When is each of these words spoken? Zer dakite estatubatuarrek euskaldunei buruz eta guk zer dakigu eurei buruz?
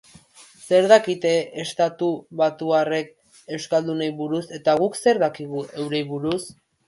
Zer 0.69 0.85
dakite 0.91 1.33
estatubatuarrek 1.63 3.13
euskaldunei 3.57 4.09
buruz 4.23 4.41
eta 4.61 4.77
guk 4.83 4.99
zer 5.03 5.23
dakigu 5.27 5.65
eurei 5.85 6.03
buruz? 6.15 6.43